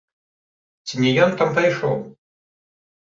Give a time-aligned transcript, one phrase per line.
[0.87, 1.95] Ці не ён там прыйшоў?